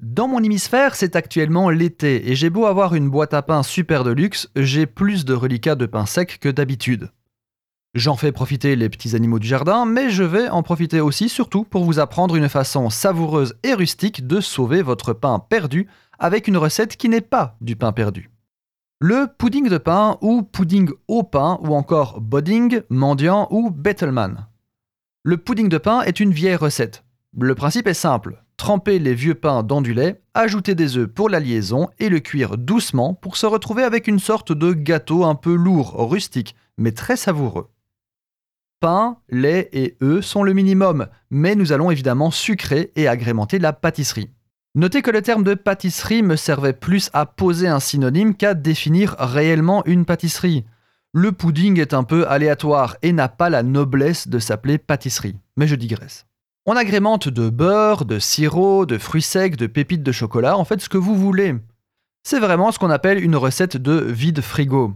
Dans 0.00 0.28
mon 0.28 0.42
hémisphère, 0.42 0.94
c'est 0.94 1.16
actuellement 1.16 1.70
l'été 1.70 2.30
et 2.30 2.34
j'ai 2.34 2.50
beau 2.50 2.66
avoir 2.66 2.94
une 2.94 3.08
boîte 3.08 3.32
à 3.32 3.40
pain 3.40 3.62
super 3.62 4.04
de 4.04 4.10
luxe, 4.10 4.50
j'ai 4.54 4.84
plus 4.84 5.24
de 5.24 5.32
reliquats 5.32 5.74
de 5.74 5.86
pain 5.86 6.04
sec 6.04 6.38
que 6.38 6.50
d'habitude. 6.50 7.10
J'en 7.94 8.14
fais 8.14 8.30
profiter 8.30 8.76
les 8.76 8.90
petits 8.90 9.16
animaux 9.16 9.38
du 9.38 9.46
jardin, 9.46 9.86
mais 9.86 10.10
je 10.10 10.22
vais 10.22 10.50
en 10.50 10.62
profiter 10.62 11.00
aussi 11.00 11.30
surtout 11.30 11.64
pour 11.64 11.84
vous 11.84 11.98
apprendre 11.98 12.36
une 12.36 12.50
façon 12.50 12.90
savoureuse 12.90 13.54
et 13.62 13.72
rustique 13.72 14.26
de 14.26 14.40
sauver 14.40 14.82
votre 14.82 15.14
pain 15.14 15.38
perdu 15.38 15.88
avec 16.18 16.46
une 16.46 16.58
recette 16.58 16.98
qui 16.98 17.08
n'est 17.08 17.22
pas 17.22 17.56
du 17.62 17.74
pain 17.74 17.92
perdu. 17.92 18.30
Le 19.00 19.26
pudding 19.38 19.70
de 19.70 19.78
pain 19.78 20.18
ou 20.20 20.42
pudding 20.42 20.90
au 21.08 21.22
pain 21.22 21.58
ou 21.62 21.74
encore 21.74 22.20
bodding, 22.20 22.82
mendiant 22.90 23.48
ou 23.50 23.70
bettleman. 23.70 24.46
Le 25.22 25.38
pudding 25.38 25.70
de 25.70 25.78
pain 25.78 26.02
est 26.02 26.20
une 26.20 26.32
vieille 26.32 26.56
recette. 26.56 27.02
Le 27.38 27.54
principe 27.54 27.86
est 27.86 27.94
simple 27.94 28.42
tremper 28.56 28.98
les 28.98 29.14
vieux 29.14 29.34
pains 29.34 29.62
dans 29.62 29.80
du 29.80 29.94
lait, 29.94 30.20
ajouter 30.34 30.74
des 30.74 30.96
œufs 30.96 31.08
pour 31.08 31.28
la 31.28 31.40
liaison 31.40 31.88
et 31.98 32.08
le 32.08 32.20
cuire 32.20 32.58
doucement 32.58 33.14
pour 33.14 33.36
se 33.36 33.46
retrouver 33.46 33.82
avec 33.82 34.06
une 34.06 34.18
sorte 34.18 34.52
de 34.52 34.72
gâteau 34.72 35.24
un 35.24 35.34
peu 35.34 35.54
lourd, 35.54 35.94
rustique, 36.10 36.54
mais 36.78 36.92
très 36.92 37.16
savoureux. 37.16 37.68
Pain, 38.80 39.18
lait 39.30 39.68
et 39.72 39.96
œufs 40.02 40.24
sont 40.24 40.42
le 40.42 40.52
minimum, 40.52 41.06
mais 41.30 41.54
nous 41.54 41.72
allons 41.72 41.90
évidemment 41.90 42.30
sucrer 42.30 42.92
et 42.96 43.08
agrémenter 43.08 43.58
la 43.58 43.72
pâtisserie. 43.72 44.30
Notez 44.74 45.00
que 45.00 45.10
le 45.10 45.22
terme 45.22 45.42
de 45.42 45.54
pâtisserie 45.54 46.22
me 46.22 46.36
servait 46.36 46.74
plus 46.74 47.08
à 47.14 47.24
poser 47.24 47.66
un 47.66 47.80
synonyme 47.80 48.34
qu'à 48.34 48.52
définir 48.52 49.16
réellement 49.18 49.82
une 49.86 50.04
pâtisserie. 50.04 50.66
Le 51.14 51.32
pudding 51.32 51.80
est 51.80 51.94
un 51.94 52.04
peu 52.04 52.28
aléatoire 52.28 52.96
et 53.00 53.12
n'a 53.12 53.28
pas 53.28 53.48
la 53.48 53.62
noblesse 53.62 54.28
de 54.28 54.38
s'appeler 54.38 54.76
pâtisserie, 54.76 55.36
mais 55.56 55.66
je 55.66 55.76
digresse. 55.76 56.26
On 56.68 56.74
agrémente 56.74 57.28
de 57.28 57.48
beurre, 57.48 58.04
de 58.04 58.18
sirop, 58.18 58.86
de 58.86 58.98
fruits 58.98 59.22
secs, 59.22 59.54
de 59.54 59.68
pépites 59.68 60.02
de 60.02 60.10
chocolat, 60.10 60.58
en 60.58 60.64
fait 60.64 60.80
ce 60.80 60.88
que 60.88 60.98
vous 60.98 61.14
voulez. 61.14 61.54
C'est 62.24 62.40
vraiment 62.40 62.72
ce 62.72 62.80
qu'on 62.80 62.90
appelle 62.90 63.22
une 63.22 63.36
recette 63.36 63.76
de 63.76 63.92
vide 63.92 64.40
frigo, 64.40 64.94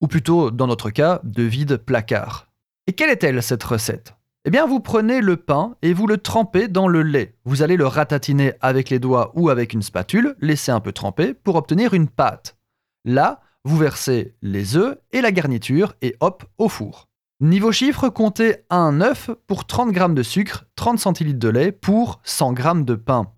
ou 0.00 0.08
plutôt 0.08 0.50
dans 0.50 0.66
notre 0.66 0.90
cas 0.90 1.20
de 1.22 1.44
vide 1.44 1.76
placard. 1.76 2.48
Et 2.88 2.92
quelle 2.92 3.10
est-elle 3.10 3.40
cette 3.40 3.62
recette? 3.62 4.16
Eh 4.44 4.50
bien 4.50 4.66
vous 4.66 4.80
prenez 4.80 5.20
le 5.20 5.36
pain 5.36 5.76
et 5.82 5.92
vous 5.92 6.08
le 6.08 6.18
trempez 6.18 6.66
dans 6.66 6.88
le 6.88 7.04
lait. 7.04 7.36
Vous 7.44 7.62
allez 7.62 7.76
le 7.76 7.86
ratatiner 7.86 8.54
avec 8.60 8.90
les 8.90 8.98
doigts 8.98 9.30
ou 9.36 9.48
avec 9.48 9.74
une 9.74 9.82
spatule, 9.82 10.34
laisser 10.40 10.72
un 10.72 10.80
peu 10.80 10.90
tremper 10.90 11.34
pour 11.34 11.54
obtenir 11.54 11.94
une 11.94 12.08
pâte. 12.08 12.56
Là, 13.04 13.42
vous 13.62 13.76
versez 13.76 14.34
les 14.42 14.76
œufs 14.76 14.98
et 15.12 15.20
la 15.20 15.30
garniture 15.30 15.94
et 16.02 16.16
hop 16.18 16.42
au 16.58 16.68
four. 16.68 17.06
Niveau 17.42 17.72
chiffre, 17.72 18.08
comptez 18.08 18.58
un 18.70 19.00
œuf 19.00 19.30
pour 19.48 19.66
30 19.66 19.94
g 19.94 20.08
de 20.10 20.22
sucre, 20.22 20.64
30 20.82 21.16
cl 21.16 21.38
de 21.38 21.48
lait 21.48 21.70
pour 21.70 22.20
100 22.24 22.56
g 22.56 22.62
de 22.82 22.96
pain. 22.96 23.30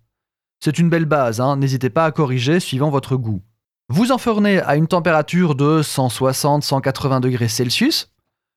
C'est 0.59 0.79
une 0.79 0.89
belle 0.89 1.05
base, 1.05 1.39
hein, 1.39 1.57
n'hésitez 1.57 1.91
pas 1.91 2.05
à 2.05 2.11
corriger 2.11 2.59
suivant 2.59 2.89
votre 2.89 3.17
goût. 3.17 3.43
Vous 3.87 4.11
enfournez 4.11 4.59
à 4.61 4.75
une 4.75 4.87
température 4.87 5.53
de 5.53 5.83
160-180 5.83 7.19
degrés 7.19 7.47
Celsius. 7.47 8.11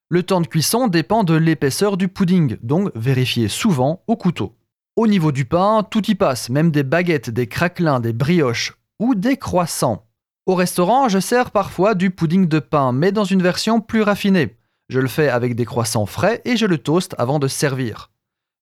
Le 0.09 0.23
temps 0.23 0.41
de 0.41 0.47
cuisson 0.47 0.87
dépend 0.87 1.23
de 1.23 1.35
l'épaisseur 1.35 1.97
du 1.97 2.07
pudding, 2.07 2.57
donc 2.63 2.89
vérifiez 2.95 3.47
souvent 3.47 4.01
au 4.07 4.15
couteau. 4.15 4.55
Au 4.95 5.05
niveau 5.05 5.31
du 5.31 5.45
pain, 5.45 5.83
tout 5.83 6.09
y 6.09 6.15
passe, 6.15 6.49
même 6.49 6.71
des 6.71 6.81
baguettes, 6.81 7.29
des 7.29 7.45
craquelins, 7.45 7.99
des 7.99 8.13
brioches 8.13 8.75
ou 8.99 9.13
des 9.13 9.37
croissants. 9.37 10.07
Au 10.47 10.55
restaurant, 10.55 11.09
je 11.09 11.19
sers 11.19 11.51
parfois 11.51 11.93
du 11.93 12.09
pudding 12.09 12.47
de 12.47 12.57
pain, 12.57 12.91
mais 12.91 13.11
dans 13.11 13.23
une 13.23 13.43
version 13.43 13.81
plus 13.81 14.01
raffinée. 14.01 14.57
Je 14.87 14.99
le 14.99 15.07
fais 15.07 15.29
avec 15.29 15.53
des 15.53 15.65
croissants 15.65 16.07
frais 16.07 16.41
et 16.43 16.57
je 16.57 16.65
le 16.65 16.79
toast 16.79 17.13
avant 17.19 17.37
de 17.37 17.47
servir. 17.47 18.09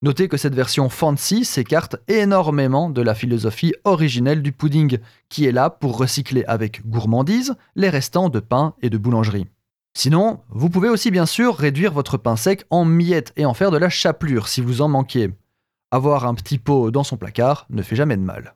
Notez 0.03 0.27
que 0.27 0.37
cette 0.37 0.53
version 0.53 0.89
fancy 0.89 1.43
s'écarte 1.43 1.95
énormément 2.07 2.91
de 2.91 3.01
la 3.01 3.15
philosophie 3.15 3.73
originelle 3.83 4.43
du 4.43 4.51
pudding, 4.51 4.99
qui 5.27 5.45
est 5.45 5.51
là 5.51 5.71
pour 5.71 5.97
recycler 5.97 6.43
avec 6.45 6.87
gourmandise 6.87 7.55
les 7.75 7.89
restants 7.89 8.29
de 8.29 8.39
pain 8.39 8.75
et 8.83 8.91
de 8.91 8.97
boulangerie. 8.99 9.47
Sinon, 9.95 10.41
vous 10.49 10.69
pouvez 10.69 10.89
aussi 10.89 11.09
bien 11.09 11.25
sûr 11.25 11.55
réduire 11.55 11.93
votre 11.93 12.17
pain 12.17 12.35
sec 12.35 12.65
en 12.69 12.85
miettes 12.85 13.33
et 13.37 13.47
en 13.47 13.55
faire 13.55 13.71
de 13.71 13.77
la 13.79 13.89
chapelure 13.89 14.47
si 14.47 14.61
vous 14.61 14.81
en 14.83 14.87
manquiez. 14.87 15.31
Avoir 15.89 16.27
un 16.27 16.35
petit 16.35 16.59
pot 16.59 16.91
dans 16.91 17.03
son 17.03 17.17
placard 17.17 17.65
ne 17.71 17.81
fait 17.81 17.95
jamais 17.95 18.17
de 18.17 18.21
mal. 18.21 18.53